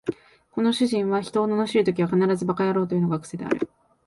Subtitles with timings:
[0.49, 3.69] この主人は人を罵るときは必ず馬鹿野郎というのが癖である